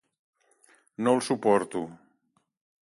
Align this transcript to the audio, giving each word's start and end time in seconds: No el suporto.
No 1.07 1.13
el 1.19 1.21
suporto. 1.29 1.85